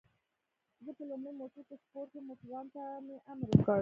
زه 0.83 0.91
په 0.97 1.03
لومړي 1.09 1.31
موټر 1.39 1.61
کې 1.67 1.75
سپور 1.83 2.05
شوم، 2.11 2.23
موټروان 2.29 2.65
ته 2.75 2.81
مې 3.05 3.15
امر 3.31 3.47
وکړ. 3.51 3.69